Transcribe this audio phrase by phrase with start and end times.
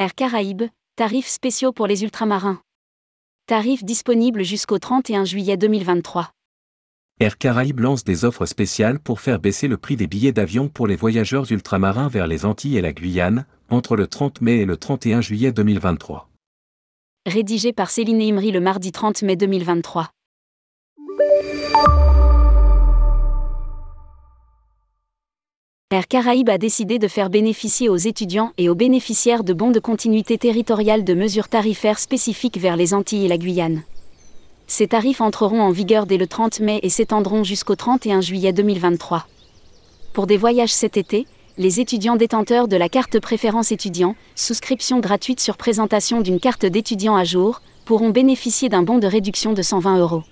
[0.00, 0.62] Air Caraïbes,
[0.96, 2.62] tarifs spéciaux pour les ultramarins.
[3.44, 6.30] Tarifs disponibles jusqu'au 31 juillet 2023.
[7.20, 10.86] Air Caraïbes lance des offres spéciales pour faire baisser le prix des billets d'avion pour
[10.86, 14.78] les voyageurs ultramarins vers les Antilles et la Guyane, entre le 30 mai et le
[14.78, 16.30] 31 juillet 2023.
[17.26, 20.08] Rédigé par Céline Imri le mardi 30 mai 2023.
[25.92, 29.80] Air Caraïbes a décidé de faire bénéficier aux étudiants et aux bénéficiaires de bons de
[29.80, 33.82] continuité territoriale de mesures tarifaires spécifiques vers les Antilles et la Guyane.
[34.68, 39.26] Ces tarifs entreront en vigueur dès le 30 mai et s'étendront jusqu'au 31 juillet 2023.
[40.12, 41.26] Pour des voyages cet été,
[41.58, 47.16] les étudiants détenteurs de la carte préférence étudiant, souscription gratuite sur présentation d'une carte d'étudiant
[47.16, 50.22] à jour, pourront bénéficier d'un bon de réduction de 120 euros.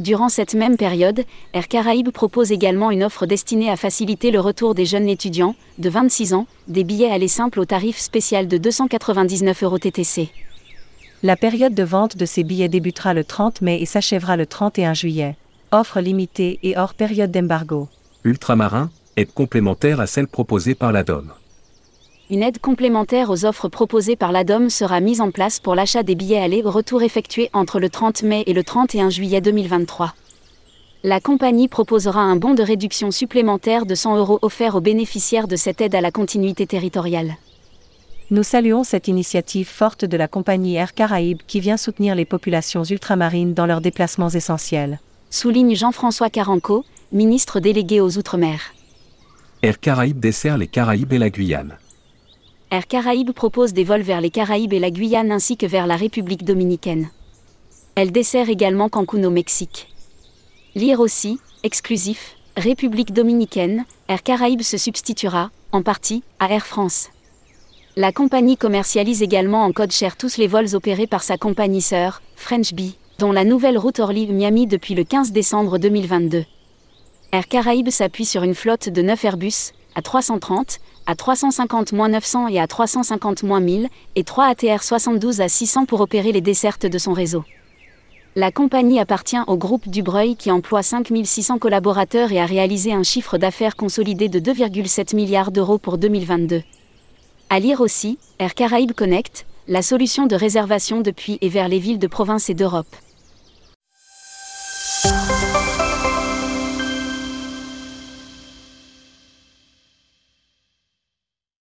[0.00, 4.76] Durant cette même période, Air Caraïbes propose également une offre destinée à faciliter le retour
[4.76, 9.64] des jeunes étudiants, de 26 ans, des billets aller simples au tarif spécial de 299
[9.64, 10.28] euros TTC.
[11.24, 14.94] La période de vente de ces billets débutera le 30 mai et s'achèvera le 31
[14.94, 15.36] juillet.
[15.72, 17.88] Offre limitée et hors période d'embargo.
[18.22, 21.32] Ultramarin, aide complémentaire à celle proposée par la DOM.
[22.30, 26.14] Une aide complémentaire aux offres proposées par l'ADOM sera mise en place pour l'achat des
[26.14, 30.12] billets aller-retour effectués entre le 30 mai et le 31 juillet 2023.
[31.04, 35.56] La compagnie proposera un bon de réduction supplémentaire de 100 euros offert aux bénéficiaires de
[35.56, 37.36] cette aide à la continuité territoriale.
[38.30, 42.84] Nous saluons cette initiative forte de la compagnie Air Caraïbes qui vient soutenir les populations
[42.84, 45.00] ultramarines dans leurs déplacements essentiels.
[45.30, 48.60] Souligne Jean-François Caranco, ministre délégué aux Outre-mer.
[49.62, 51.78] Air Caraïbes dessert les Caraïbes et la Guyane.
[52.70, 55.96] Air Caraïbes propose des vols vers les Caraïbes et la Guyane ainsi que vers la
[55.96, 57.08] République dominicaine.
[57.94, 59.88] Elle dessert également Cancun au Mexique.
[60.74, 67.08] Lire aussi, exclusif, République dominicaine, Air Caraïbes se substituera, en partie, à Air France.
[67.96, 72.20] La compagnie commercialise également en code cher tous les vols opérés par sa compagnie sœur,
[72.36, 76.44] French Bee, dont la nouvelle route Orly-Miami depuis le 15 décembre 2022.
[77.32, 82.66] Air Caraïbes s'appuie sur une flotte de 9 Airbus, à 330, à 350-900 et à
[82.66, 87.42] 350-1000, et 3 ATR 72 à 600 pour opérer les dessertes de son réseau.
[88.36, 93.38] La compagnie appartient au groupe Dubreuil qui emploie 5600 collaborateurs et a réalisé un chiffre
[93.38, 96.62] d'affaires consolidé de 2,7 milliards d'euros pour 2022.
[97.50, 101.98] À lire aussi, Air Caraïbes Connect, la solution de réservation depuis et vers les villes
[101.98, 102.94] de province et d'Europe.